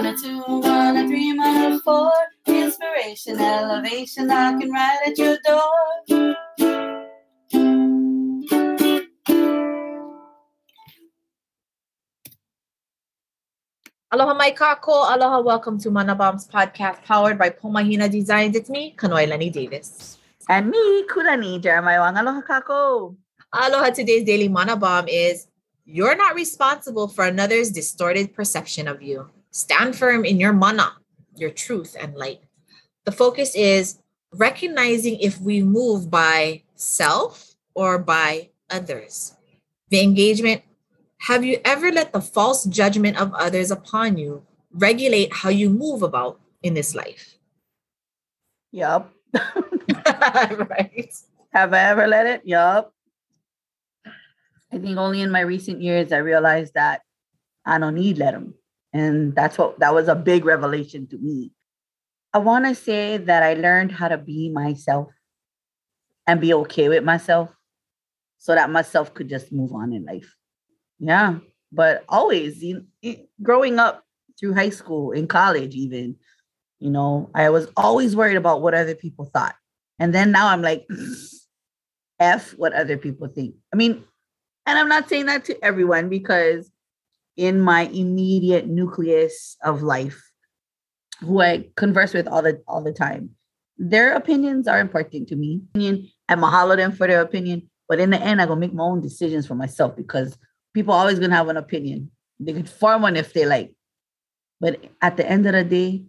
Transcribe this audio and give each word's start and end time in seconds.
on 0.00 0.06
a 0.06 0.16
two, 0.16 0.40
on 0.40 0.96
a 0.96 1.06
three, 1.06 1.30
on 1.30 1.72
a 1.72 1.78
four. 1.80 2.10
Inspiration, 2.46 3.38
elevation, 3.38 4.28
knocking 4.28 4.72
right 4.72 4.98
at 5.06 5.18
your 5.18 5.36
door. 5.44 6.36
Aloha 14.10 14.32
mai 14.32 14.52
kako. 14.52 15.14
Aloha, 15.14 15.40
welcome 15.42 15.78
to 15.78 15.90
Mana 15.90 16.14
Bomb's 16.14 16.48
podcast 16.48 17.04
powered 17.04 17.38
by 17.38 17.50
Pomahina 17.50 18.10
Designs. 18.10 18.56
It's 18.56 18.70
me, 18.70 18.94
Kanoelani 18.96 19.52
Davis. 19.52 20.16
And 20.48 20.70
me, 20.70 21.04
Kulani, 21.08 21.60
Jeremiah 21.60 22.00
Wang. 22.00 22.16
Aloha 22.16 22.40
kako. 22.40 23.16
Aloha, 23.52 23.90
today's 23.90 24.24
daily 24.24 24.48
Manabom 24.48 25.04
is 25.10 25.46
you're 25.84 26.16
not 26.16 26.34
responsible 26.34 27.06
for 27.06 27.26
another's 27.26 27.70
distorted 27.70 28.32
perception 28.32 28.88
of 28.88 29.02
you. 29.02 29.28
Stand 29.50 29.96
firm 29.96 30.24
in 30.24 30.38
your 30.38 30.52
mana, 30.52 30.92
your 31.36 31.50
truth 31.50 31.96
and 31.98 32.14
light. 32.14 32.40
The 33.04 33.12
focus 33.12 33.54
is 33.54 33.98
recognizing 34.32 35.18
if 35.20 35.40
we 35.40 35.62
move 35.62 36.10
by 36.10 36.62
self 36.76 37.54
or 37.74 37.98
by 37.98 38.50
others. 38.70 39.34
The 39.90 40.02
engagement 40.02 40.62
have 41.24 41.44
you 41.44 41.60
ever 41.64 41.92
let 41.92 42.12
the 42.12 42.20
false 42.20 42.64
judgment 42.64 43.20
of 43.20 43.34
others 43.34 43.70
upon 43.70 44.16
you 44.16 44.42
regulate 44.72 45.32
how 45.34 45.50
you 45.50 45.68
move 45.68 46.02
about 46.02 46.40
in 46.62 46.72
this 46.72 46.94
life? 46.94 47.36
Yup. 48.72 49.12
right. 49.34 51.12
Have 51.52 51.74
I 51.74 51.80
ever 51.80 52.06
let 52.06 52.26
it? 52.26 52.42
Yup. 52.44 52.94
I 54.72 54.78
think 54.78 54.96
only 54.96 55.20
in 55.20 55.30
my 55.30 55.40
recent 55.40 55.82
years 55.82 56.12
I 56.12 56.18
realized 56.18 56.74
that 56.74 57.02
I 57.66 57.78
don't 57.78 57.96
need 57.96 58.16
let 58.16 58.32
them. 58.32 58.54
And 58.92 59.34
that's 59.34 59.56
what 59.56 59.78
that 59.80 59.94
was 59.94 60.08
a 60.08 60.14
big 60.14 60.44
revelation 60.44 61.06
to 61.08 61.18
me. 61.18 61.52
I 62.32 62.38
want 62.38 62.64
to 62.66 62.74
say 62.74 63.16
that 63.16 63.42
I 63.42 63.54
learned 63.54 63.92
how 63.92 64.08
to 64.08 64.18
be 64.18 64.50
myself 64.50 65.08
and 66.26 66.40
be 66.40 66.54
okay 66.54 66.88
with 66.88 67.04
myself 67.04 67.50
so 68.38 68.54
that 68.54 68.70
myself 68.70 69.14
could 69.14 69.28
just 69.28 69.52
move 69.52 69.72
on 69.72 69.92
in 69.92 70.04
life. 70.04 70.34
Yeah, 70.98 71.38
but 71.72 72.04
always, 72.08 72.62
you, 72.62 72.86
growing 73.42 73.78
up 73.78 74.04
through 74.38 74.54
high 74.54 74.70
school, 74.70 75.12
in 75.12 75.26
college, 75.26 75.74
even, 75.74 76.16
you 76.78 76.90
know, 76.90 77.30
I 77.34 77.50
was 77.50 77.68
always 77.76 78.16
worried 78.16 78.36
about 78.36 78.62
what 78.62 78.74
other 78.74 78.94
people 78.94 79.26
thought. 79.26 79.54
And 79.98 80.14
then 80.14 80.32
now 80.32 80.48
I'm 80.48 80.62
like, 80.62 80.86
F 82.20 82.56
what 82.58 82.72
other 82.74 82.96
people 82.96 83.28
think. 83.28 83.54
I 83.72 83.76
mean, 83.76 84.04
and 84.66 84.78
I'm 84.78 84.88
not 84.88 85.08
saying 85.08 85.26
that 85.26 85.44
to 85.46 85.64
everyone 85.64 86.08
because 86.08 86.70
in 87.36 87.60
my 87.60 87.82
immediate 87.82 88.66
nucleus 88.66 89.56
of 89.64 89.82
life, 89.82 90.30
who 91.20 91.40
I 91.40 91.70
converse 91.76 92.12
with 92.12 92.26
all 92.28 92.42
the 92.42 92.62
all 92.66 92.82
the 92.82 92.92
time, 92.92 93.30
their 93.78 94.14
opinions 94.14 94.68
are 94.68 94.80
important 94.80 95.28
to 95.28 95.36
me. 95.36 95.62
Opinion, 95.74 96.08
I 96.28 96.34
mahalo 96.34 96.76
them 96.76 96.92
for 96.92 97.06
their 97.06 97.22
opinion, 97.22 97.70
but 97.88 97.98
in 98.00 98.10
the 98.10 98.20
end, 98.20 98.40
I 98.40 98.46
go 98.46 98.54
make 98.54 98.74
my 98.74 98.84
own 98.84 99.00
decisions 99.00 99.46
for 99.46 99.54
myself 99.54 99.96
because 99.96 100.36
people 100.74 100.94
always 100.94 101.18
gonna 101.18 101.34
have 101.34 101.48
an 101.48 101.56
opinion. 101.56 102.10
They 102.38 102.52
could 102.52 102.68
form 102.68 103.02
one 103.02 103.16
if 103.16 103.32
they 103.32 103.46
like. 103.46 103.74
But 104.60 104.84
at 105.00 105.16
the 105.16 105.28
end 105.28 105.46
of 105.46 105.52
the 105.52 105.64
day, 105.64 106.04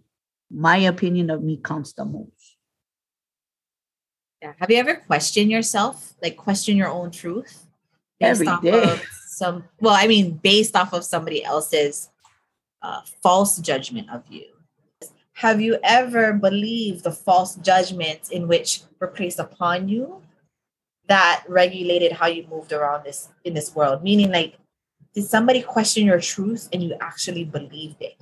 my 0.50 0.76
opinion 0.76 1.30
of 1.30 1.42
me 1.42 1.58
counts 1.62 1.92
the 1.94 2.04
most. 2.04 2.56
Yeah. 4.42 4.52
Have 4.58 4.70
you 4.70 4.76
ever 4.76 4.96
questioned 4.96 5.50
yourself? 5.50 6.14
Like 6.22 6.36
question 6.36 6.76
your 6.76 6.88
own 6.88 7.10
truth? 7.10 7.66
Every 8.20 8.48
day. 8.62 9.00
Some 9.32 9.64
well, 9.80 9.94
I 9.94 10.06
mean, 10.06 10.38
based 10.42 10.76
off 10.76 10.92
of 10.92 11.04
somebody 11.04 11.42
else's 11.42 12.10
uh, 12.82 13.00
false 13.22 13.58
judgment 13.58 14.10
of 14.10 14.22
you. 14.28 14.44
Have 15.34 15.60
you 15.60 15.78
ever 15.82 16.34
believed 16.34 17.04
the 17.04 17.12
false 17.12 17.56
judgments 17.56 18.28
in 18.28 18.46
which 18.46 18.82
were 19.00 19.08
placed 19.08 19.38
upon 19.38 19.88
you 19.88 20.22
that 21.08 21.44
regulated 21.48 22.12
how 22.12 22.26
you 22.26 22.46
moved 22.48 22.72
around 22.72 23.04
this 23.04 23.28
in 23.44 23.54
this 23.54 23.74
world? 23.74 24.02
Meaning 24.02 24.30
like 24.30 24.58
did 25.14 25.24
somebody 25.24 25.62
question 25.62 26.06
your 26.06 26.20
truth 26.20 26.68
and 26.72 26.82
you 26.82 26.94
actually 27.00 27.44
believed 27.44 28.00
it? 28.00 28.20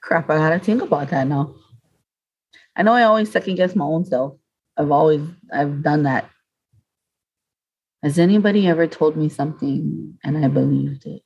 Crap 0.00 0.30
i 0.30 0.36
gotta 0.36 0.58
think 0.58 0.82
about 0.82 1.08
that 1.10 1.26
now. 1.26 1.54
I 2.76 2.82
know 2.82 2.92
i 2.92 3.02
always 3.04 3.32
second 3.32 3.56
guess 3.56 3.74
my 3.74 3.84
own 3.84 4.04
self. 4.04 4.36
I've 4.76 4.90
always 4.90 5.22
i've 5.52 5.82
done 5.82 6.02
that 6.02 6.28
has 8.02 8.18
anybody 8.18 8.66
ever 8.66 8.86
told 8.86 9.16
me 9.16 9.28
something 9.28 10.18
and 10.24 10.44
i 10.44 10.48
believed 10.48 11.06
it 11.06 11.22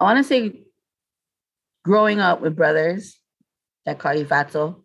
i 0.00 0.04
want 0.04 0.18
to 0.18 0.24
say 0.24 0.64
growing 1.84 2.20
up 2.20 2.40
with 2.40 2.56
brothers 2.56 3.18
that 3.86 3.98
call 3.98 4.14
you 4.14 4.24
fatso 4.24 4.82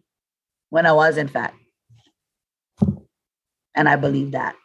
when 0.69 0.85
i 0.85 0.91
wasn't 0.91 1.29
fat 1.29 1.53
and 3.75 3.89
i 3.89 3.95
believed 3.95 4.33
that 4.33 4.55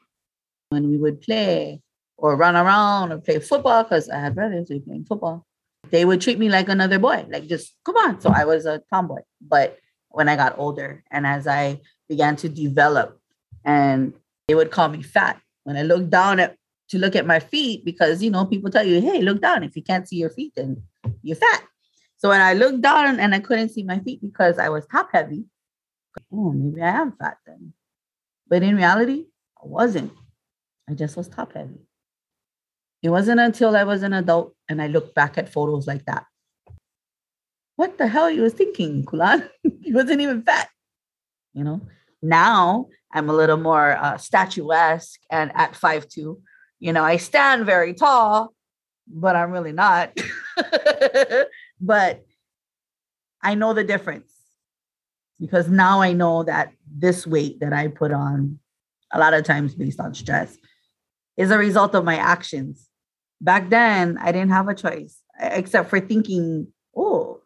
when 0.71 0.89
we 0.89 0.97
would 0.97 1.21
play 1.21 1.81
or 2.17 2.37
run 2.37 2.57
around 2.57 3.13
or 3.13 3.19
play 3.19 3.39
football, 3.39 3.85
because 3.85 4.09
I 4.09 4.19
had 4.19 4.35
brothers 4.35 4.69
who 4.69 4.81
playing 4.81 5.05
football, 5.05 5.47
they 5.91 6.05
would 6.05 6.21
treat 6.21 6.39
me 6.39 6.49
like 6.49 6.69
another 6.69 6.99
boy, 6.99 7.25
like 7.31 7.47
just 7.47 7.75
come 7.85 7.97
on. 7.97 8.21
So 8.21 8.31
I 8.31 8.45
was 8.45 8.67
a 8.67 8.83
tomboy. 8.93 9.21
But 9.41 9.79
when 10.11 10.29
I 10.29 10.37
got 10.37 10.59
older 10.59 11.05
and 11.11 11.27
as 11.27 11.47
I 11.47 11.81
began 12.09 12.37
to 12.37 12.49
develop, 12.49 13.19
and 13.65 14.15
they 14.49 14.55
would 14.55 14.71
call 14.71 14.89
me 14.89 15.03
fat 15.03 15.41
when 15.69 15.77
I 15.77 15.83
looked 15.83 16.09
down 16.09 16.41
at 16.41 16.57
to 16.89 16.99
look 16.99 17.15
at 17.15 17.27
my 17.27 17.39
feet 17.39 17.85
because 17.85 18.23
you 18.23 18.31
know 18.31 18.47
people 18.47 18.71
tell 18.71 18.87
you, 18.87 19.03
hey, 19.03 19.21
look 19.21 19.43
down. 19.43 19.63
If 19.63 19.77
you 19.77 19.83
can't 19.83 20.09
see 20.09 20.17
your 20.17 20.31
feet, 20.31 20.55
then 20.57 20.83
you're 21.23 21.37
fat. 21.37 21.63
So 22.17 22.31
when 22.31 22.41
I 22.41 22.55
looked 22.55 22.81
down 22.81 23.21
and 23.21 23.35
I 23.35 23.39
couldn't 23.39 23.69
see 23.69 23.83
my 23.83 23.99
feet 23.99 24.23
because 24.23 24.59
I 24.59 24.71
was 24.71 24.87
top 24.87 25.11
heavy, 25.13 25.45
oh, 26.33 26.53
maybe 26.53 26.81
I 26.81 26.89
am 26.89 27.13
fat 27.21 27.37
then. 27.47 27.75
But 28.49 28.63
in 28.63 28.77
reality, 28.77 29.27
I 29.63 29.67
wasn't. 29.67 30.11
I 30.89 30.95
just 30.95 31.19
was 31.19 31.29
top 31.29 31.53
heavy. 31.53 31.81
It 33.03 33.11
wasn't 33.11 33.39
until 33.39 33.77
I 33.77 33.85
was 33.85 34.03
an 34.03 34.15
adult 34.15 34.55
and 34.71 34.81
I 34.81 34.87
looked 34.87 35.15
back 35.15 35.37
at 35.37 35.53
photos 35.53 35.87
like 35.87 36.07
that. 36.07 36.25
What 37.77 37.99
the 37.99 38.09
hell 38.09 38.31
you 38.31 38.41
was 38.41 38.55
thinking, 38.55 39.05
Kulan? 39.05 39.47
he 39.83 39.93
wasn't 39.99 40.23
even 40.23 40.41
fat. 40.45 40.71
You 41.53 41.65
know, 41.65 41.83
now 42.23 42.87
I'm 43.13 43.29
a 43.29 43.35
little 43.35 43.57
more 43.57 43.97
uh, 43.97 44.19
statuesque 44.19 45.21
and 45.31 45.51
at 45.55 45.77
five 45.77 46.09
two. 46.09 46.41
You 46.79 46.93
know, 46.93 47.03
I 47.03 47.17
stand 47.17 47.67
very 47.67 47.95
tall, 47.95 48.55
but 49.07 49.35
I'm 49.35 49.51
really 49.51 49.73
not. 49.73 50.17
but 51.81 52.25
I 53.43 53.55
know 53.55 53.73
the 53.73 53.85
difference 53.85 54.33
because 55.41 55.69
now 55.69 56.01
I 56.01 56.13
know 56.13 56.43
that 56.45 56.73
this 56.91 57.27
weight 57.27 57.61
that 57.61 57.73
I 57.73 57.89
put 57.89 58.13
on 58.13 58.59
a 59.13 59.19
lot 59.19 59.35
of 59.35 59.45
times 59.45 59.75
based 59.75 60.01
on 60.01 60.15
stress 60.15 60.57
is 61.37 61.51
a 61.51 61.59
result 61.59 61.95
of 61.95 62.05
my 62.05 62.17
actions. 62.17 62.89
Back 63.41 63.71
then, 63.71 64.19
I 64.19 64.33
didn't 64.33 64.51
have 64.51 64.69
a 64.69 64.75
choice 64.75 65.21
except 65.41 65.89
for 65.89 66.01
thinking, 66.01 66.69
oh, 66.97 67.38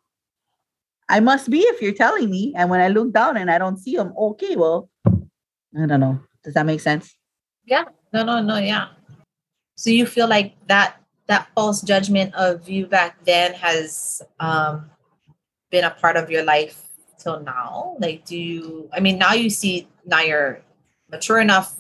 I 1.08 1.20
must 1.20 1.50
be 1.50 1.60
if 1.60 1.82
you're 1.82 1.92
telling 1.92 2.30
me. 2.30 2.54
And 2.56 2.70
when 2.70 2.80
I 2.80 2.88
look 2.88 3.12
down 3.12 3.36
and 3.36 3.50
I 3.50 3.58
don't 3.58 3.78
see 3.78 3.96
them, 3.96 4.12
okay, 4.16 4.56
well, 4.56 4.88
I 5.06 5.86
don't 5.86 6.00
know. 6.00 6.20
Does 6.44 6.54
that 6.54 6.66
make 6.66 6.80
sense? 6.80 7.14
Yeah. 7.64 7.84
No, 8.12 8.24
no, 8.24 8.42
no, 8.42 8.58
yeah. 8.58 8.88
So 9.76 9.90
you 9.90 10.06
feel 10.06 10.28
like 10.28 10.54
that 10.68 10.96
that 11.26 11.48
false 11.54 11.82
judgment 11.82 12.34
of 12.34 12.68
you 12.68 12.86
back 12.86 13.24
then 13.24 13.54
has 13.54 14.22
um 14.40 14.90
been 15.70 15.84
a 15.84 15.90
part 15.90 16.16
of 16.16 16.30
your 16.30 16.44
life 16.44 16.88
till 17.18 17.40
now? 17.40 17.96
Like 17.98 18.24
do 18.24 18.36
you 18.36 18.88
I 18.92 19.00
mean 19.00 19.18
now 19.18 19.32
you 19.32 19.50
see 19.50 19.88
now 20.04 20.20
you're 20.20 20.62
mature 21.10 21.40
enough 21.40 21.74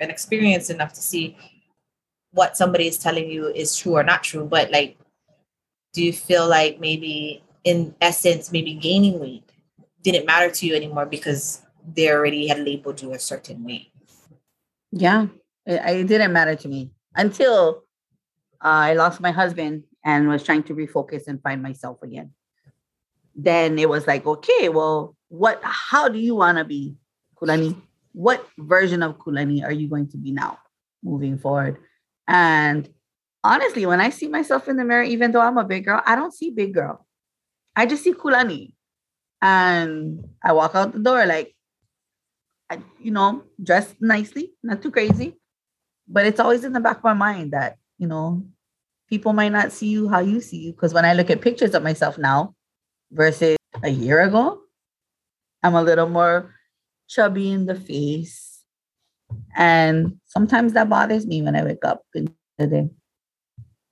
and 0.00 0.10
experienced 0.10 0.70
enough 0.70 0.92
to 0.94 1.00
see 1.00 1.36
what 2.32 2.56
somebody 2.56 2.86
is 2.86 2.98
telling 2.98 3.30
you 3.30 3.48
is 3.48 3.76
true 3.76 3.96
or 3.96 4.02
not 4.02 4.22
true 4.22 4.44
but 4.44 4.70
like 4.70 4.98
do 5.94 6.04
you 6.04 6.12
feel 6.12 6.46
like 6.46 6.78
maybe 6.78 7.42
in 7.66 7.94
essence 8.00 8.50
maybe 8.52 8.74
gaining 8.74 9.18
weight 9.20 9.50
didn't 10.02 10.24
matter 10.24 10.50
to 10.50 10.66
you 10.66 10.74
anymore 10.74 11.04
because 11.04 11.62
they 11.94 12.10
already 12.10 12.46
had 12.46 12.60
labeled 12.60 13.02
you 13.02 13.12
a 13.12 13.18
certain 13.18 13.62
way 13.64 13.90
yeah 14.92 15.26
it, 15.66 15.80
it 16.00 16.06
didn't 16.06 16.32
matter 16.32 16.54
to 16.54 16.68
me 16.68 16.90
until 17.14 17.82
uh, 18.64 18.88
i 18.88 18.94
lost 18.94 19.20
my 19.20 19.30
husband 19.30 19.84
and 20.04 20.28
was 20.28 20.42
trying 20.42 20.62
to 20.62 20.74
refocus 20.74 21.26
and 21.26 21.42
find 21.42 21.62
myself 21.62 22.02
again 22.02 22.30
then 23.34 23.78
it 23.78 23.88
was 23.88 24.06
like 24.06 24.24
okay 24.26 24.70
well 24.70 25.14
what 25.28 25.60
how 25.62 26.08
do 26.08 26.18
you 26.18 26.34
want 26.34 26.56
to 26.56 26.64
be 26.64 26.96
kulani 27.36 27.76
what 28.16 28.48
version 28.58 29.02
of 29.02 29.18
Kulani 29.18 29.62
are 29.62 29.72
you 29.72 29.88
going 29.88 30.08
to 30.08 30.16
be 30.16 30.32
now 30.32 30.58
moving 31.04 31.36
forward? 31.36 31.76
And 32.26 32.88
honestly, 33.44 33.84
when 33.84 34.00
I 34.00 34.08
see 34.08 34.26
myself 34.26 34.68
in 34.68 34.78
the 34.78 34.84
mirror, 34.84 35.02
even 35.02 35.32
though 35.32 35.42
I'm 35.42 35.58
a 35.58 35.64
big 35.64 35.84
girl, 35.84 36.00
I 36.06 36.16
don't 36.16 36.32
see 36.32 36.50
big 36.50 36.72
girl. 36.72 37.05
I 37.76 37.86
just 37.86 38.02
see 38.02 38.12
Kulani. 38.12 38.72
And 39.42 40.24
I 40.42 40.52
walk 40.52 40.74
out 40.74 40.92
the 40.92 40.98
door 40.98 41.26
like, 41.26 41.54
I, 42.70 42.80
you 42.98 43.12
know, 43.12 43.44
dressed 43.62 43.96
nicely, 44.00 44.54
not 44.62 44.82
too 44.82 44.90
crazy. 44.90 45.36
But 46.08 46.26
it's 46.26 46.40
always 46.40 46.64
in 46.64 46.72
the 46.72 46.80
back 46.80 46.98
of 46.98 47.04
my 47.04 47.14
mind 47.14 47.52
that, 47.52 47.76
you 47.98 48.06
know, 48.06 48.44
people 49.08 49.32
might 49.32 49.52
not 49.52 49.72
see 49.72 49.88
you 49.88 50.08
how 50.08 50.20
you 50.20 50.40
see 50.40 50.58
you. 50.58 50.72
Because 50.72 50.94
when 50.94 51.04
I 51.04 51.12
look 51.12 51.30
at 51.30 51.42
pictures 51.42 51.74
of 51.74 51.82
myself 51.82 52.16
now, 52.18 52.56
versus 53.10 53.56
a 53.82 53.88
year 53.88 54.20
ago. 54.20 54.60
I'm 55.62 55.74
a 55.74 55.82
little 55.82 56.08
more 56.08 56.54
chubby 57.08 57.50
in 57.50 57.66
the 57.66 57.74
face. 57.74 58.62
And 59.56 60.18
sometimes 60.24 60.72
that 60.74 60.88
bothers 60.88 61.26
me 61.26 61.42
when 61.42 61.56
I 61.56 61.64
wake 61.64 61.84
up 61.84 62.02
in 62.14 62.28
the 62.58 62.66
day. 62.66 62.88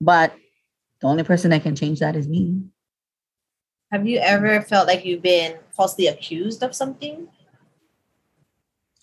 But 0.01 0.35
the 1.01 1.07
only 1.07 1.25
person 1.25 1.51
that 1.51 1.63
can 1.63 1.75
change 1.75 2.01
that 2.01 2.17
is 2.17 2.29
me. 2.29 2.63
Have 3.95 4.09
you 4.09 4.19
ever 4.19 4.61
felt 4.61 4.89
like 4.89 5.05
you've 5.05 5.23
been 5.23 5.55
falsely 5.71 6.09
accused 6.09 6.65
of 6.65 6.75
something? 6.75 7.29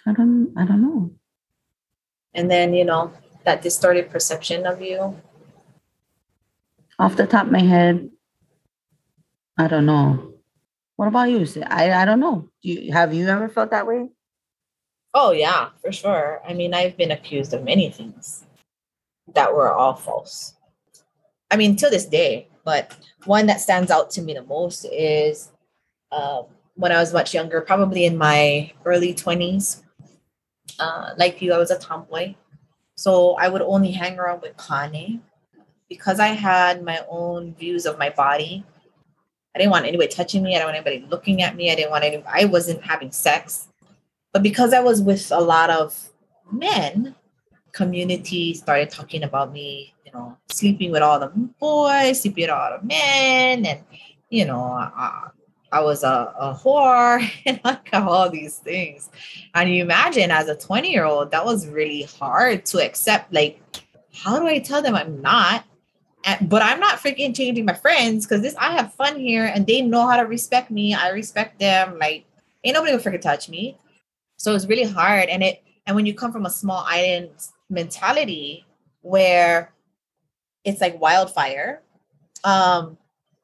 I 0.05 0.11
don't 0.11 0.51
I 0.57 0.65
don't 0.65 0.81
know. 0.81 1.11
And 2.33 2.51
then, 2.51 2.73
you 2.73 2.83
know, 2.83 3.13
that 3.45 3.61
distorted 3.61 4.11
perception 4.11 4.67
of 4.67 4.81
you? 4.81 5.15
Off 6.99 7.15
the 7.15 7.25
top 7.25 7.45
of 7.45 7.53
my 7.53 7.61
head, 7.61 8.09
I 9.57 9.69
don't 9.69 9.85
know. 9.85 10.33
What 10.97 11.07
about 11.07 11.31
you? 11.31 11.47
I, 11.67 11.93
I 11.93 12.03
don't 12.03 12.19
know. 12.19 12.49
Do 12.61 12.67
you 12.67 12.91
have 12.91 13.13
you 13.13 13.29
ever 13.29 13.47
felt 13.47 13.71
that 13.71 13.87
way? 13.87 14.09
Oh 15.13 15.31
yeah, 15.31 15.69
for 15.81 15.93
sure. 15.93 16.41
I 16.45 16.53
mean, 16.53 16.73
I've 16.73 16.97
been 16.97 17.11
accused 17.11 17.53
of 17.53 17.63
many 17.63 17.89
things 17.91 18.43
that 19.35 19.55
were 19.55 19.71
all 19.71 19.95
false. 19.95 20.55
I 21.49 21.55
mean, 21.55 21.77
to 21.77 21.89
this 21.89 22.07
day, 22.07 22.49
but 22.63 22.95
one 23.25 23.47
that 23.47 23.61
stands 23.61 23.91
out 23.91 24.11
to 24.11 24.21
me 24.21 24.33
the 24.33 24.43
most 24.43 24.85
is 24.85 25.51
um, 26.11 26.45
when 26.75 26.91
I 26.91 26.99
was 26.99 27.13
much 27.13 27.33
younger, 27.33 27.61
probably 27.61 28.05
in 28.05 28.17
my 28.17 28.71
early 28.85 29.13
20s. 29.13 29.83
Uh, 30.79 31.11
like 31.17 31.41
you, 31.41 31.53
I 31.53 31.57
was 31.57 31.71
a 31.71 31.77
tomboy. 31.77 32.35
So 32.95 33.33
I 33.33 33.49
would 33.49 33.61
only 33.61 33.91
hang 33.91 34.19
around 34.19 34.41
with 34.41 34.55
Kane 34.57 35.21
because 35.89 36.19
I 36.19 36.27
had 36.27 36.83
my 36.83 37.03
own 37.09 37.55
views 37.55 37.85
of 37.85 37.99
my 37.99 38.09
body. 38.09 38.63
I 39.53 39.59
didn't 39.59 39.71
want 39.71 39.85
anybody 39.85 40.07
touching 40.07 40.43
me. 40.43 40.55
I 40.55 40.59
didn't 40.59 40.73
want 40.73 40.87
anybody 40.87 41.05
looking 41.09 41.41
at 41.41 41.55
me. 41.55 41.71
I 41.71 41.75
didn't 41.75 41.91
want 41.91 42.03
any, 42.03 42.23
I 42.25 42.45
wasn't 42.45 42.83
having 42.83 43.11
sex. 43.11 43.67
But 44.31 44.43
because 44.43 44.73
I 44.73 44.79
was 44.79 45.01
with 45.01 45.31
a 45.31 45.41
lot 45.41 45.69
of 45.69 46.09
men, 46.51 47.15
community 47.71 48.53
started 48.53 48.89
talking 48.89 49.23
about 49.23 49.51
me, 49.51 49.93
you 50.05 50.11
know, 50.11 50.37
sleeping 50.49 50.91
with 50.91 51.01
all 51.01 51.19
the 51.19 51.27
boys, 51.59 52.21
sleeping 52.21 52.43
with 52.43 52.51
all 52.51 52.77
the 52.77 52.85
men, 52.85 53.65
and 53.65 53.79
you 54.29 54.45
know, 54.45 54.61
I, 54.61 55.29
I 55.71 55.81
was 55.81 56.03
a, 56.03 56.33
a 56.37 56.53
whore 56.53 57.29
and 57.45 57.59
like 57.63 57.89
all 57.93 58.29
these 58.29 58.57
things. 58.57 59.09
And 59.53 59.69
you 59.69 59.83
imagine 59.83 60.31
as 60.31 60.49
a 60.49 60.55
20 60.55 60.91
year 60.91 61.05
old, 61.05 61.31
that 61.31 61.45
was 61.45 61.67
really 61.67 62.03
hard 62.03 62.65
to 62.67 62.83
accept. 62.83 63.33
Like, 63.33 63.61
how 64.13 64.39
do 64.39 64.47
I 64.47 64.59
tell 64.59 64.81
them 64.81 64.95
I'm 64.95 65.21
not? 65.21 65.63
And, 66.23 66.49
but 66.49 66.61
I'm 66.61 66.79
not 66.79 66.99
freaking 66.99 67.35
changing 67.35 67.65
my 67.65 67.73
friends 67.73 68.25
because 68.25 68.41
this 68.41 68.55
I 68.55 68.73
have 68.73 68.93
fun 68.93 69.19
here 69.19 69.45
and 69.45 69.65
they 69.65 69.81
know 69.81 70.07
how 70.07 70.17
to 70.17 70.23
respect 70.23 70.69
me. 70.69 70.93
I 70.93 71.09
respect 71.09 71.59
them. 71.59 71.97
Like, 71.97 72.25
ain't 72.63 72.75
nobody 72.75 72.91
gonna 72.91 73.03
freaking 73.03 73.21
touch 73.21 73.49
me. 73.49 73.77
So 74.37 74.53
it's 74.53 74.67
really 74.67 74.83
hard. 74.83 75.29
And 75.29 75.41
it 75.41 75.63
and 75.87 75.95
when 75.95 76.05
you 76.05 76.13
come 76.13 76.31
from 76.31 76.45
a 76.45 76.49
small 76.49 76.83
island 76.87 77.29
mentality 77.71 78.65
where 79.01 79.71
it's 80.63 80.81
like 80.81 80.99
wildfire. 81.01 81.81
Um, 82.43 82.97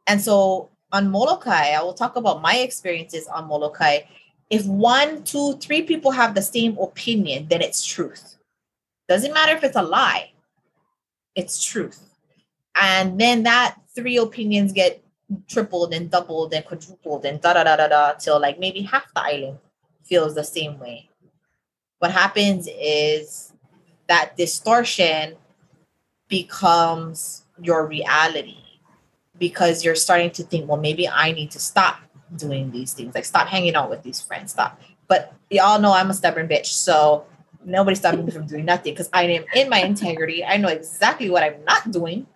and 0.06 0.21
so 0.21 0.69
on 0.91 1.09
Molokai, 1.09 1.71
I 1.71 1.81
will 1.81 1.94
talk 1.94 2.15
about 2.15 2.41
my 2.41 2.57
experiences 2.57 3.27
on 3.27 3.47
Molokai. 3.47 4.01
If 4.50 4.65
one, 4.65 5.24
two, 5.24 5.57
three 5.57 5.81
people 5.81 6.12
have 6.12 6.35
the 6.35 6.41
same 6.41 6.77
opinion, 6.77 7.47
then 7.50 7.62
it's 7.62 7.85
truth. 7.85 8.38
Doesn't 9.09 9.33
matter 9.33 9.53
if 9.53 9.63
it's 9.63 9.75
a 9.75 9.81
lie, 9.81 10.31
it's 11.35 11.63
truth. 11.63 12.03
And 12.80 13.19
then 13.19 13.44
that 13.44 13.77
three 13.95 14.18
opinions 14.18 14.71
get 14.71 15.03
tripled 15.47 15.94
and 15.94 16.09
doubled 16.09 16.53
and 16.53 16.65
quadrupled 16.65 17.25
and 17.25 17.41
da 17.41 17.53
da 17.53 17.63
da 17.63 17.75
da 17.75 17.88
da 17.88 18.13
till 18.13 18.39
like 18.39 18.59
maybe 18.59 18.81
half 18.81 19.13
the 19.13 19.21
island 19.21 19.57
feels 20.03 20.35
the 20.35 20.44
same 20.44 20.80
way. 20.80 21.09
What 22.00 22.12
happens 22.12 22.69
is 22.71 23.46
that 24.07 24.38
distortion 24.38 25.36
becomes 26.27 27.44
your 27.62 27.86
reality 27.86 28.57
because 29.38 29.83
you're 29.83 29.95
starting 29.95 30.31
to 30.31 30.44
think, 30.44 30.68
well, 30.68 30.80
maybe 30.80 31.07
I 31.07 31.31
need 31.31 31.51
to 31.51 31.59
stop 31.59 32.00
doing 32.36 32.71
these 32.71 32.94
things, 32.94 33.15
like 33.15 33.25
stop 33.25 33.48
hanging 33.48 33.75
out 33.75 33.89
with 33.89 34.04
these 34.04 34.21
friends, 34.21 34.51
stop. 34.51 34.80
But 35.07 35.33
y'all 35.50 35.80
know 35.80 35.94
I'm 35.94 36.09
a 36.09 36.13
stubborn 36.13 36.48
bitch, 36.48 36.65
so 36.65 37.25
nobody's 37.63 38.00
stopping 38.00 38.25
me 38.25 38.31
from 38.31 38.48
doing 38.48 38.65
nothing 38.65 38.94
because 38.94 39.09
I 39.13 39.24
am 39.24 39.45
in 39.56 39.69
my 39.69 39.80
integrity. 39.80 40.44
I 40.44 40.57
know 40.57 40.68
exactly 40.68 41.30
what 41.30 41.44
I'm 41.44 41.63
not 41.65 41.92
doing, 41.92 42.27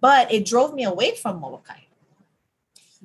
but 0.00 0.32
it 0.32 0.44
drove 0.44 0.74
me 0.74 0.84
away 0.84 1.14
from 1.14 1.40
Molokai. 1.40 1.82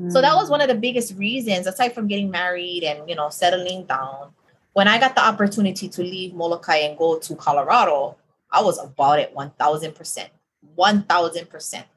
So 0.10 0.22
that 0.22 0.36
was 0.36 0.48
hmm. 0.48 0.52
one 0.52 0.62
of 0.62 0.68
the 0.68 0.76
biggest 0.76 1.16
reasons, 1.16 1.66
aside 1.66 1.94
from 1.94 2.08
getting 2.08 2.30
married 2.30 2.84
and 2.84 3.10
you 3.10 3.16
know 3.16 3.30
settling 3.30 3.86
down. 3.86 4.32
When 4.78 4.88
I 4.88 5.00
got 5.00 5.16
the 5.16 5.26
opportunity 5.26 5.90
to 5.90 6.04
leave 6.04 6.36
Molokai 6.36 6.76
and 6.86 6.96
go 6.96 7.18
to 7.18 7.36
Colorado, 7.36 8.16
I 8.52 8.62
was 8.62 8.78
about 8.78 9.18
it 9.18 9.34
one 9.34 9.50
thousand 9.58 9.96
percent, 9.96 10.30
one 10.76 11.02
thousand 11.02 11.50
percent, 11.50 11.88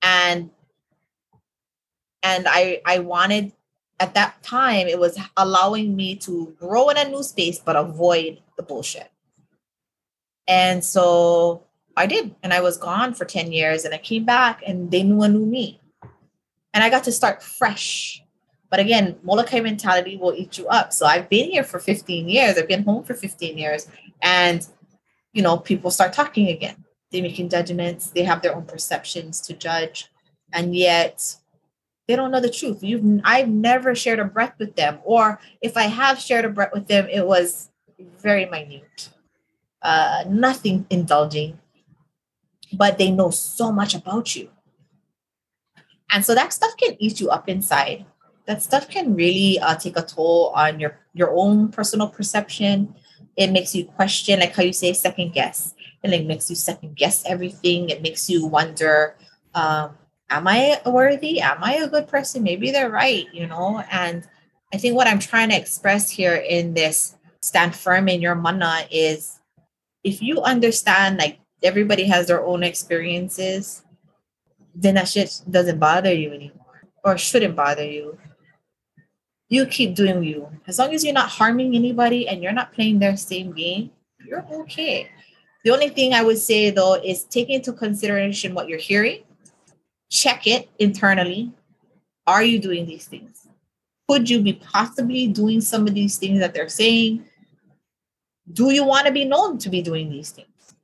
and 0.00 0.50
and 2.22 2.46
I 2.48 2.80
I 2.86 3.00
wanted 3.00 3.50
at 3.98 4.14
that 4.14 4.40
time 4.44 4.86
it 4.86 5.00
was 5.00 5.18
allowing 5.36 5.96
me 5.96 6.14
to 6.18 6.54
grow 6.60 6.90
in 6.90 6.96
a 6.96 7.08
new 7.08 7.24
space 7.24 7.58
but 7.58 7.74
avoid 7.74 8.40
the 8.56 8.62
bullshit. 8.62 9.10
And 10.46 10.84
so 10.84 11.64
I 11.96 12.06
did, 12.06 12.36
and 12.44 12.54
I 12.54 12.60
was 12.60 12.76
gone 12.78 13.14
for 13.14 13.24
ten 13.24 13.50
years, 13.50 13.84
and 13.84 13.92
I 13.92 13.98
came 13.98 14.24
back, 14.24 14.62
and 14.64 14.92
they 14.92 15.02
knew 15.02 15.22
a 15.22 15.28
new 15.28 15.44
me 15.44 15.80
and 16.72 16.84
I 16.84 16.90
got 16.90 17.04
to 17.04 17.12
start 17.12 17.42
fresh. 17.42 18.22
But 18.70 18.80
again, 18.80 19.16
Molokai 19.22 19.60
mentality 19.60 20.16
will 20.16 20.34
eat 20.34 20.56
you 20.56 20.66
up. 20.68 20.92
So 20.92 21.06
I've 21.06 21.28
been 21.28 21.50
here 21.50 21.64
for 21.64 21.78
15 21.78 22.28
years. 22.28 22.56
I've 22.56 22.68
been 22.68 22.84
home 22.84 23.02
for 23.02 23.14
15 23.14 23.58
years. 23.58 23.88
And, 24.22 24.66
you 25.32 25.42
know, 25.42 25.58
people 25.58 25.90
start 25.90 26.12
talking 26.12 26.48
again. 26.48 26.84
They're 27.10 27.22
making 27.22 27.48
judgments. 27.48 28.10
They 28.10 28.22
have 28.22 28.42
their 28.42 28.54
own 28.54 28.64
perceptions 28.66 29.40
to 29.42 29.54
judge. 29.54 30.08
And 30.52 30.76
yet 30.76 31.36
they 32.06 32.14
don't 32.14 32.30
know 32.30 32.40
the 32.40 32.50
truth. 32.50 32.82
You've 32.82 33.20
I've 33.24 33.48
never 33.48 33.94
shared 33.94 34.20
a 34.20 34.24
breath 34.24 34.54
with 34.58 34.76
them. 34.76 35.00
Or 35.02 35.40
if 35.60 35.76
I 35.76 35.84
have 35.84 36.20
shared 36.20 36.44
a 36.44 36.48
breath 36.48 36.70
with 36.72 36.86
them, 36.86 37.08
it 37.08 37.26
was 37.26 37.70
very 38.22 38.46
minute. 38.46 39.08
Uh, 39.82 40.24
nothing 40.28 40.86
indulging. 40.90 41.58
But 42.72 42.98
they 42.98 43.10
know 43.10 43.30
so 43.30 43.72
much 43.72 43.96
about 43.96 44.36
you 44.36 44.50
and 46.12 46.24
so 46.24 46.34
that 46.34 46.52
stuff 46.52 46.76
can 46.76 46.96
eat 46.98 47.20
you 47.20 47.30
up 47.30 47.48
inside 47.48 48.04
that 48.50 48.62
stuff 48.62 48.90
can 48.90 49.14
really 49.14 49.60
uh, 49.60 49.76
take 49.76 49.96
a 49.96 50.02
toll 50.02 50.50
on 50.56 50.80
your 50.80 50.98
your 51.14 51.30
own 51.30 51.70
personal 51.70 52.08
perception. 52.08 52.92
It 53.36 53.54
makes 53.54 53.76
you 53.76 53.86
question 53.86 54.40
like 54.40 54.56
how 54.56 54.64
you 54.64 54.72
say 54.72 54.92
second 54.92 55.34
guess. 55.38 55.72
And 56.02 56.12
it 56.12 56.26
makes 56.26 56.50
you 56.50 56.56
second 56.56 56.96
guess 56.96 57.22
everything. 57.24 57.90
It 57.90 58.02
makes 58.02 58.28
you 58.28 58.44
wonder 58.46 59.14
um, 59.54 59.94
am 60.30 60.48
i 60.48 60.80
worthy? 60.84 61.40
Am 61.40 61.62
i 61.62 61.74
a 61.74 61.86
good 61.86 62.08
person? 62.08 62.42
Maybe 62.42 62.72
they're 62.72 62.90
right 62.90 63.26
you 63.32 63.46
know? 63.46 63.84
And 63.90 64.26
i 64.74 64.78
think 64.78 64.94
what 64.94 65.06
i'm 65.06 65.18
trying 65.18 65.50
to 65.50 65.56
express 65.56 66.10
here 66.10 66.36
in 66.36 66.74
this 66.74 67.16
stand 67.42 67.74
firm 67.74 68.08
in 68.08 68.22
your 68.22 68.36
mana 68.36 68.86
is 68.90 69.40
if 70.04 70.22
you 70.22 70.40
understand 70.42 71.18
like 71.18 71.38
everybody 71.62 72.04
has 72.06 72.28
their 72.28 72.44
own 72.46 72.62
experiences 72.62 73.82
then 74.74 74.94
that 74.94 75.08
shit 75.08 75.42
doesn't 75.50 75.80
bother 75.80 76.14
you 76.14 76.30
anymore 76.30 76.60
or 77.04 77.18
shouldn't 77.18 77.56
bother 77.56 77.84
you. 77.84 78.18
You 79.50 79.66
keep 79.66 79.96
doing 79.96 80.22
you. 80.22 80.48
As 80.68 80.78
long 80.78 80.94
as 80.94 81.04
you're 81.04 81.12
not 81.12 81.28
harming 81.28 81.74
anybody 81.74 82.28
and 82.28 82.40
you're 82.40 82.52
not 82.52 82.72
playing 82.72 83.00
their 83.00 83.16
same 83.16 83.52
game, 83.52 83.90
you're 84.24 84.46
okay. 84.52 85.10
The 85.64 85.72
only 85.72 85.88
thing 85.88 86.14
I 86.14 86.22
would 86.22 86.38
say 86.38 86.70
though 86.70 86.94
is 86.94 87.24
take 87.24 87.50
into 87.50 87.72
consideration 87.72 88.54
what 88.54 88.68
you're 88.68 88.78
hearing, 88.78 89.24
check 90.08 90.46
it 90.46 90.70
internally. 90.78 91.52
Are 92.28 92.44
you 92.44 92.60
doing 92.60 92.86
these 92.86 93.06
things? 93.06 93.48
Could 94.08 94.30
you 94.30 94.40
be 94.40 94.54
possibly 94.54 95.26
doing 95.26 95.60
some 95.60 95.86
of 95.86 95.94
these 95.94 96.16
things 96.16 96.38
that 96.38 96.54
they're 96.54 96.68
saying? 96.68 97.24
Do 98.52 98.70
you 98.70 98.84
want 98.84 99.06
to 99.06 99.12
be 99.12 99.24
known 99.24 99.58
to 99.58 99.68
be 99.68 99.82
doing 99.82 100.10
these 100.10 100.30
things? 100.30 100.74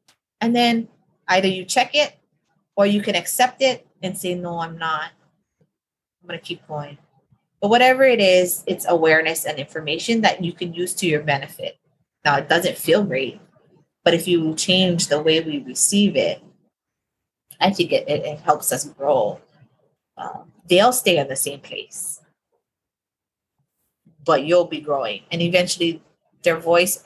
And 0.40 0.54
then 0.54 0.88
either 1.28 1.49
you 1.49 1.64
check 1.64 1.94
it 1.94 2.18
or 2.76 2.87
you 2.87 3.00
can 3.00 3.14
accept 3.14 3.62
it 3.62 3.87
and 4.02 4.18
say, 4.18 4.35
no, 4.35 4.58
I'm 4.58 4.76
not. 4.76 5.11
I'm 5.61 6.28
going 6.28 6.38
to 6.38 6.44
keep 6.44 6.66
going. 6.66 6.99
But 7.66 7.70
whatever 7.70 8.04
it 8.04 8.20
is, 8.20 8.62
it's 8.68 8.87
awareness 8.88 9.44
and 9.44 9.58
information 9.58 10.20
that 10.20 10.44
you 10.44 10.52
can 10.52 10.73
use 10.73 10.94
to 10.94 11.06
your 11.08 11.20
benefit. 11.20 11.76
Now, 12.25 12.37
it 12.37 12.49
doesn't 12.49 12.78
feel 12.78 13.02
great, 13.02 13.40
but 14.04 14.14
if 14.14 14.28
you 14.28 14.54
change 14.54 15.08
the 15.08 15.20
way 15.20 15.40
we 15.40 15.64
receive 15.64 16.14
it, 16.14 16.40
I 17.61 17.73
think 17.73 17.90
it, 17.90 18.08
it, 18.08 18.25
it 18.25 18.38
helps 18.38 18.70
us 18.70 18.85
grow. 18.85 19.40
Um, 20.16 20.52
they'll 20.68 20.92
stay 20.92 21.18
in 21.18 21.26
the 21.26 21.35
same 21.35 21.58
place, 21.58 22.20
but 24.25 24.44
you'll 24.44 24.66
be 24.66 24.80
growing. 24.80 25.23
And 25.32 25.42
eventually, 25.42 26.00
their 26.44 26.61
voice 26.61 27.02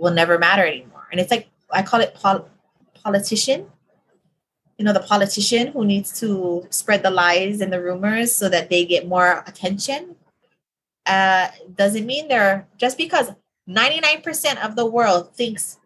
will 0.00 0.12
never 0.12 0.36
matter 0.36 0.66
anymore. 0.66 1.06
And 1.12 1.20
it's 1.20 1.30
like, 1.30 1.46
I 1.70 1.82
call 1.82 2.00
it 2.00 2.12
pol- 2.12 2.48
politician 3.04 3.70
you 4.78 4.84
know, 4.84 4.92
the 4.92 5.00
politician 5.00 5.68
who 5.68 5.84
needs 5.84 6.18
to 6.20 6.66
spread 6.70 7.02
the 7.02 7.10
lies 7.10 7.60
and 7.60 7.72
the 7.72 7.80
rumors 7.82 8.34
so 8.34 8.48
that 8.48 8.68
they 8.68 8.84
get 8.84 9.08
more 9.08 9.42
attention. 9.46 10.16
Uh, 11.06 11.48
doesn't 11.76 12.04
mean 12.04 12.28
they're 12.28 12.66
just 12.76 12.98
because 12.98 13.30
99% 13.68 14.64
of 14.64 14.76
the 14.76 14.84
world 14.84 15.34
thinks 15.34 15.78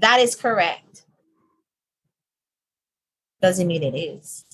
that 0.00 0.20
is 0.20 0.36
correct 0.36 1.04
doesn't 3.40 3.66
mean 3.66 3.82
it 3.82 3.96
is. 3.96 4.44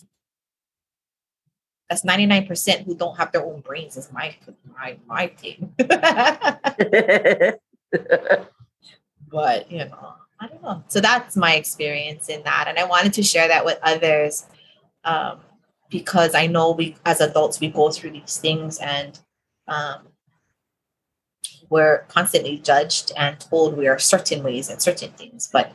That's 1.89 2.03
99% 2.03 2.85
who 2.85 2.95
don't 2.97 3.17
have 3.17 3.33
their 3.33 3.45
own 3.45 3.61
brains 3.61 3.97
is 3.97 4.13
my 4.13 4.35
my 4.77 4.97
my 5.07 5.29
thing. 5.29 5.73
but 9.31 9.71
you 9.71 9.85
know, 9.85 10.15
I 10.39 10.49
don't 10.49 10.63
know. 10.63 10.85
So 10.89 11.01
that's 11.01 11.37
my 11.37 11.55
experience 11.55 12.29
in 12.29 12.43
that. 12.43 12.67
And 12.69 12.79
I 12.79 12.85
wanted 12.85 13.13
to 13.15 13.23
share 13.23 13.49
that 13.49 13.65
with 13.65 13.79
others 13.83 14.47
um, 15.05 15.41
because 15.91 16.35
I 16.35 16.47
know 16.47 16.73
we 16.73 16.97
as 17.05 17.21
adults 17.21 17.61
we 17.61 17.69
go 17.69 17.91
through 17.91 18.11
these 18.11 18.37
things 18.39 18.79
and 18.79 19.19
um, 19.69 20.09
we're 21.71 22.05
constantly 22.09 22.59
judged 22.59 23.13
and 23.17 23.41
told 23.41 23.77
we 23.77 23.89
are 23.89 23.99
certain 23.99 24.43
ways 24.43 24.69
and 24.69 24.81
certain 24.81 25.11
things. 25.13 25.49
But 25.51 25.73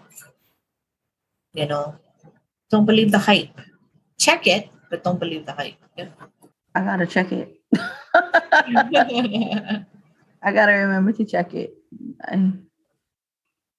you 1.53 1.65
know, 1.65 1.95
don't 2.69 2.85
believe 2.85 3.11
the 3.11 3.19
hype. 3.19 3.59
Check 4.19 4.47
it, 4.47 4.69
but 4.89 5.03
don't 5.03 5.19
believe 5.19 5.45
the 5.45 5.53
hype. 5.53 5.75
Yeah. 5.97 6.09
I 6.75 6.81
gotta 6.81 7.05
check 7.05 7.31
it. 7.31 7.59
I 10.43 10.51
gotta 10.53 10.73
remember 10.73 11.11
to 11.13 11.25
check 11.25 11.53
it. 11.53 11.75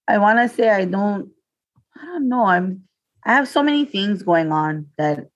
I 0.07 0.17
want 0.17 0.39
to 0.39 0.55
say 0.55 0.69
I 0.69 0.85
don't. 0.85 1.31
I 1.95 2.05
don't 2.05 2.29
know. 2.29 2.45
I'm. 2.45 2.83
I 3.25 3.33
have 3.33 3.47
so 3.47 3.63
many 3.63 3.85
things 3.85 4.23
going 4.23 4.51
on 4.51 4.87
that 4.97 5.27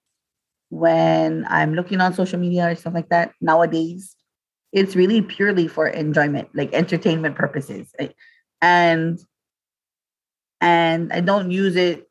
when 0.70 1.46
I'm 1.48 1.74
looking 1.74 2.02
on 2.02 2.14
social 2.14 2.40
media 2.40 2.70
or 2.70 2.76
stuff 2.76 2.94
like 2.94 3.10
that 3.10 3.32
nowadays, 3.40 4.16
it's 4.74 4.96
really 4.96 5.22
purely 5.22 5.68
for 5.68 5.88
enjoyment, 5.88 6.50
like 6.54 6.74
entertainment 6.74 7.36
purposes, 7.36 7.94
and 8.62 9.20
and 10.60 11.14
I 11.14 11.22
don't 11.22 11.52
use 11.52 11.76
it 11.76 12.08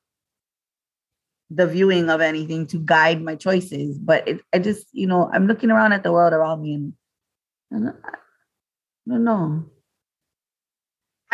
the 1.51 1.67
viewing 1.67 2.11
of 2.11 2.21
anything 2.21 2.67
to 2.69 2.79
guide 2.79 3.23
my 3.23 3.37
choices. 3.37 3.99
But 3.99 4.27
it, 4.27 4.41
I 4.53 4.59
just, 4.59 4.87
you 4.93 5.07
know, 5.07 5.31
I'm 5.33 5.47
looking 5.47 5.71
around 5.71 5.93
at 5.93 6.03
the 6.03 6.13
world 6.13 6.33
around 6.33 6.63
me 6.63 6.75
and, 6.75 6.93
and 7.71 7.89
I 7.91 9.11
don't 9.11 9.25
know. 9.25 9.67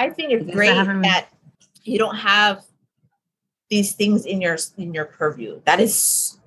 I 0.03 0.11
think 0.11 0.33
it's 0.33 0.49
I 0.49 0.53
great 0.53 0.75
that 1.03 1.29
you 1.85 1.99
don't 1.99 2.17
have 2.17 2.65
these 3.71 3.93
things 3.93 4.27
in 4.27 4.41
your 4.41 4.57
in 4.77 4.93
your 4.93 5.05
purview. 5.05 5.61
That 5.65 5.79
is 5.81 6.39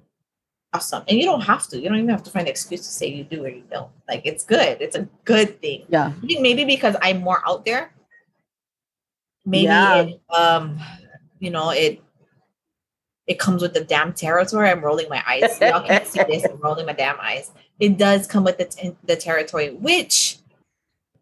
awesome, 0.73 1.03
and 1.07 1.17
you 1.17 1.23
don't 1.25 1.41
have 1.41 1.67
to. 1.69 1.79
You 1.79 1.87
don't 1.87 1.97
even 1.97 2.09
have 2.09 2.23
to 2.23 2.31
find 2.31 2.47
an 2.47 2.51
excuse 2.51 2.81
to 2.81 2.91
say 2.91 3.07
you 3.07 3.23
do 3.23 3.45
or 3.45 3.47
you 3.49 3.63
don't. 3.71 3.91
Like 4.09 4.23
it's 4.25 4.43
good. 4.43 4.81
It's 4.81 4.95
a 4.95 5.07
good 5.23 5.61
thing. 5.61 5.85
Yeah. 5.87 6.07
I 6.21 6.27
think 6.27 6.41
maybe 6.41 6.65
because 6.65 6.95
I'm 7.01 7.21
more 7.21 7.41
out 7.47 7.65
there. 7.65 7.91
Maybe 9.45 9.63
Yeah. 9.63 10.01
it, 10.01 10.21
um, 10.29 10.79
you 11.39 11.49
know, 11.49 11.69
it 11.69 12.01
it 13.25 13.39
comes 13.39 13.61
with 13.61 13.73
the 13.73 13.83
damn 13.83 14.13
territory. 14.13 14.69
I'm 14.69 14.83
rolling 14.83 15.07
my 15.09 15.23
eyes. 15.25 15.59
Y'all 15.61 15.81
can't 15.81 16.05
see 16.05 16.21
this. 16.27 16.43
I'm 16.43 16.57
rolling 16.57 16.85
my 16.85 16.93
damn 16.93 17.19
eyes. 17.19 17.51
It 17.79 17.97
does 17.97 18.27
come 18.27 18.43
with 18.43 18.57
the, 18.57 18.65
t- 18.65 18.95
the 19.05 19.15
territory, 19.15 19.71
which 19.71 20.37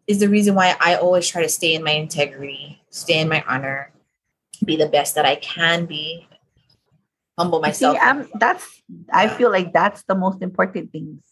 is 0.06 0.20
the 0.20 0.28
reason 0.28 0.54
why 0.54 0.76
I 0.80 0.96
always 0.96 1.28
try 1.28 1.42
to 1.42 1.48
stay 1.48 1.74
in 1.74 1.82
my 1.82 1.92
integrity, 1.92 2.82
stay 2.90 3.20
in 3.20 3.28
my 3.28 3.42
honor, 3.46 3.92
be 4.64 4.76
the 4.76 4.88
best 4.88 5.14
that 5.14 5.24
I 5.24 5.36
can 5.36 5.86
be, 5.86 6.28
humble 7.38 7.60
myself. 7.60 7.96
See, 7.96 8.00
I'm, 8.00 8.28
that's 8.38 8.82
I 9.12 9.28
feel 9.28 9.50
like 9.50 9.72
that's 9.72 10.02
the 10.04 10.14
most 10.14 10.42
important 10.42 10.92
things. 10.92 11.22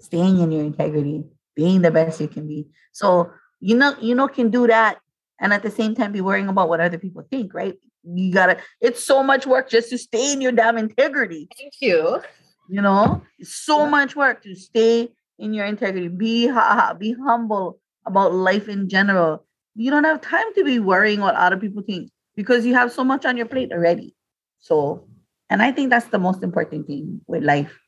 Staying 0.00 0.40
in 0.40 0.52
your 0.52 0.62
integrity, 0.62 1.24
being 1.54 1.82
the 1.82 1.90
best 1.90 2.20
you 2.20 2.28
can 2.28 2.46
be. 2.46 2.66
So 2.92 3.30
you 3.60 3.76
know, 3.76 3.94
you 4.00 4.14
know, 4.14 4.28
can 4.28 4.50
do 4.50 4.66
that, 4.66 4.98
and 5.40 5.52
at 5.52 5.62
the 5.62 5.70
same 5.70 5.94
time 5.94 6.12
be 6.12 6.20
worrying 6.20 6.48
about 6.48 6.68
what 6.68 6.80
other 6.80 6.98
people 6.98 7.26
think, 7.30 7.54
right? 7.54 7.74
You 8.04 8.32
gotta. 8.32 8.58
It's 8.80 9.04
so 9.04 9.22
much 9.22 9.46
work 9.46 9.70
just 9.70 9.90
to 9.90 9.98
stay 9.98 10.32
in 10.32 10.40
your 10.40 10.52
damn 10.52 10.78
integrity. 10.78 11.48
Thank 11.56 11.74
you. 11.80 12.20
You 12.68 12.82
know, 12.82 13.22
It's 13.38 13.54
so 13.54 13.84
Yeah. 13.84 13.90
much 13.90 14.16
work 14.16 14.42
to 14.42 14.54
stay 14.56 15.12
in 15.38 15.52
your 15.52 15.66
integrity. 15.66 16.08
Be 16.08 16.50
be 16.98 17.12
humble 17.14 17.78
about 18.06 18.32
life 18.32 18.68
in 18.68 18.88
general. 18.88 19.44
You 19.74 19.90
don't 19.90 20.04
have 20.04 20.20
time 20.20 20.54
to 20.54 20.64
be 20.64 20.78
worrying 20.78 21.20
what 21.20 21.34
other 21.34 21.56
people 21.56 21.82
think 21.82 22.10
because 22.34 22.64
you 22.64 22.74
have 22.74 22.92
so 22.92 23.04
much 23.04 23.26
on 23.26 23.36
your 23.36 23.46
plate 23.46 23.72
already. 23.72 24.14
So, 24.58 25.06
and 25.50 25.62
I 25.62 25.72
think 25.72 25.90
that's 25.90 26.06
the 26.06 26.18
most 26.18 26.42
important 26.42 26.86
thing 26.86 27.20
with 27.26 27.44
life, 27.44 27.78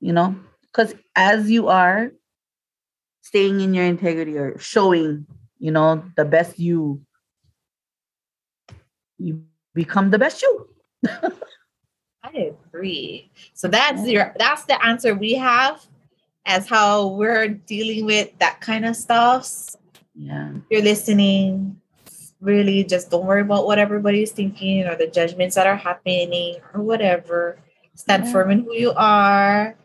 you 0.00 0.12
know, 0.12 0.36
because 0.62 0.94
as 1.14 1.50
you 1.50 1.68
are 1.68 2.12
staying 3.22 3.60
in 3.60 3.74
your 3.74 3.84
integrity 3.84 4.36
or 4.36 4.58
showing, 4.58 5.26
you 5.58 5.70
know, 5.70 6.02
the 6.16 6.24
best 6.24 6.58
you, 6.58 7.00
you 9.18 9.44
become 9.74 10.10
the 10.10 10.18
best 10.18 10.42
you. 10.42 10.68
I 12.22 12.52
agree. 12.74 13.30
So 13.54 13.68
that's 13.68 14.06
your 14.06 14.34
that's 14.38 14.64
the 14.64 14.84
answer 14.84 15.14
we 15.14 15.34
have 15.34 15.80
as 16.46 16.68
how 16.68 17.08
we're 17.08 17.48
dealing 17.48 18.06
with 18.06 18.30
that 18.38 18.60
kind 18.60 18.84
of 18.84 18.96
stuff. 18.96 19.48
Yeah. 20.14 20.50
If 20.56 20.62
you're 20.70 20.82
listening, 20.82 21.80
really 22.40 22.84
just 22.84 23.10
don't 23.10 23.26
worry 23.26 23.42
about 23.42 23.66
what 23.66 23.78
everybody's 23.78 24.32
thinking 24.32 24.86
or 24.86 24.96
the 24.96 25.06
judgments 25.06 25.54
that 25.56 25.66
are 25.66 25.76
happening 25.76 26.56
or 26.74 26.82
whatever. 26.82 27.58
Stand 27.94 28.24
Yeah. 28.24 28.32
firm 28.32 28.50
in 28.50 28.64
who 28.64 28.74
you 28.74 28.92
are. 28.96 29.76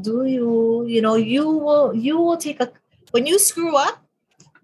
Do 0.00 0.24
you, 0.24 0.86
you 0.86 1.02
know, 1.02 1.16
you 1.16 1.48
will 1.48 1.94
you 1.94 2.16
will 2.18 2.36
take 2.36 2.60
a 2.60 2.70
when 3.10 3.26
you 3.26 3.38
screw 3.38 3.76
up, 3.76 4.02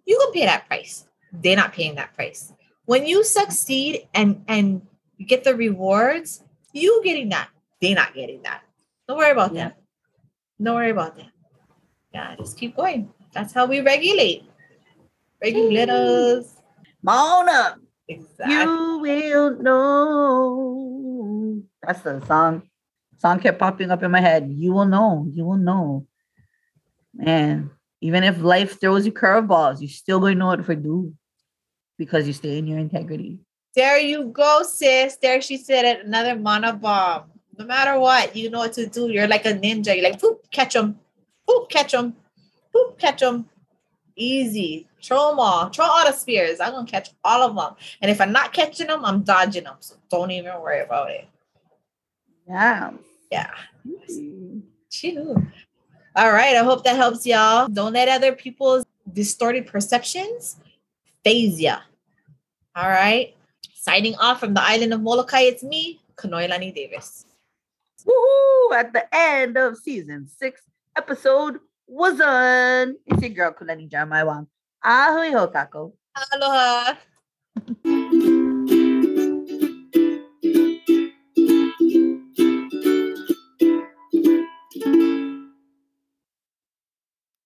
you 0.07 0.19
can 0.19 0.33
pay 0.33 0.47
that 0.47 0.67
price. 0.69 1.07
They're 1.33 1.57
not 1.57 1.73
paying 1.73 1.97
that 1.97 2.15
price. 2.15 2.53
When 2.87 3.07
you 3.07 3.25
succeed 3.25 4.07
and 4.15 4.45
and 4.49 4.83
get 5.27 5.43
the 5.45 5.55
rewards, 5.55 6.43
you 6.73 7.01
getting 7.05 7.31
that. 7.31 7.49
They're 7.81 7.95
not 7.97 8.15
getting 8.15 8.43
that. 8.43 8.63
Don't 9.09 9.19
worry 9.19 9.33
about 9.33 9.53
Yeah. 9.55 9.69
that. 9.75 9.77
Don't 10.63 10.75
worry 10.77 10.91
about 10.91 11.17
that. 11.17 11.34
Yeah, 12.15 12.37
just 12.37 12.57
keep 12.57 12.77
going. 12.77 13.13
That's 13.33 13.53
how 13.53 13.67
we 13.67 13.81
regulate. 13.81 14.45
Regulators. 15.43 16.55
Mona, 17.03 17.77
Exactly. 18.09 18.55
you 18.55 18.99
will 19.01 19.59
know. 19.61 21.63
That's 21.83 22.01
the 22.03 22.25
song. 22.25 22.63
Song 23.19 23.41
kept 23.41 23.59
popping 23.59 23.91
up 23.91 24.03
in 24.03 24.11
my 24.11 24.21
head. 24.21 24.49
You 24.49 24.73
will 24.73 24.87
know. 24.87 25.27
You 25.31 25.45
will 25.45 25.57
know. 25.57 26.07
Man, 27.15 27.71
even 28.01 28.23
if 28.25 28.41
life 28.41 28.81
throws 28.81 29.07
you 29.07 29.13
curveballs, 29.13 29.81
you're 29.81 29.89
still 29.89 30.21
going 30.21 30.35
to 30.35 30.39
know 30.39 30.47
what 30.47 30.65
to 30.65 30.77
do 30.77 31.15
because 31.99 32.27
you 32.27 32.33
stay 32.33 32.59
in 32.59 32.67
your 32.67 32.79
integrity. 32.79 33.41
There 33.75 33.99
you 33.99 34.27
go, 34.27 34.63
sis. 34.63 35.17
There 35.17 35.41
she 35.41 35.57
said 35.57 35.85
it. 35.85 36.07
Another 36.07 36.37
mana 36.37 36.73
bomb. 36.75 37.25
No 37.59 37.65
matter 37.65 37.99
what, 37.99 38.37
you 38.37 38.51
know 38.51 38.59
what 38.61 38.73
to 38.75 38.87
do. 38.87 39.11
You're 39.11 39.29
like 39.29 39.47
a 39.47 39.55
ninja. 39.55 39.95
You're 39.95 40.05
like, 40.11 40.21
poop, 40.21 40.51
catch 40.51 40.75
them. 40.75 40.99
Poop, 41.47 41.69
catch 41.69 41.93
them. 41.93 42.17
Poop, 42.73 42.99
catch 42.99 43.21
them. 43.21 43.49
Easy. 44.17 44.89
Throw 45.03 45.31
them 45.31 45.41
all. 45.41 45.69
Throw 45.69 45.85
all 45.85 46.07
the 46.07 46.13
spears. 46.13 46.61
I'm 46.61 46.73
going 46.73 46.87
to 46.87 46.91
catch 46.91 47.11
all 47.25 47.43
of 47.43 47.57
them. 47.57 47.75
And 48.01 48.11
if 48.11 48.21
I'm 48.21 48.33
not 48.33 48.53
catching 48.53 48.87
them, 48.87 49.05
I'm 49.05 49.23
dodging 49.23 49.65
them. 49.65 49.77
So 49.81 49.97
don't 50.11 50.31
even 50.31 50.61
worry 50.61 50.81
about 50.81 51.11
it. 51.11 51.27
Yeah. 52.49 52.93
Yeah. 53.31 53.51
Chew. 54.91 55.47
All 56.17 56.33
right. 56.33 56.57
I 56.57 56.63
hope 56.63 56.85
that 56.85 56.97
helps 56.97 57.27
y'all. 57.27 57.69
Don't 57.69 57.93
let 57.93 58.09
other 58.09 58.33
people's 58.33 58.85
distorted 59.13 59.67
perceptions 59.67 60.57
phase 61.25 61.61
ya. 61.61 61.79
All 62.77 62.89
right. 62.89 63.35
Signing 63.75 64.15
off 64.17 64.41
from 64.41 64.55
the 64.55 64.63
island 64.63 64.95
of 64.95 65.03
Molokai, 65.03 65.41
it's 65.41 65.63
me, 65.63 66.01
Kanoelani 66.17 66.75
Davis. 66.75 67.27
Woohoo! 68.07 68.75
At 68.75 68.93
the 68.93 69.05
end 69.15 69.57
of 69.57 69.77
season 69.77 70.27
six, 70.27 70.63
episode 70.97 71.59
was 71.87 72.21
on. 72.21 72.97
It's 73.07 73.23
your 73.23 73.31
girl, 73.31 73.53
Kulani 73.53 73.91
Jeremiah 73.91 74.27
Wang. 74.27 74.47
Ahoy 74.83 75.33
ho, 75.33 75.49
Kako. 75.49 75.93
Aloha. 76.33 76.95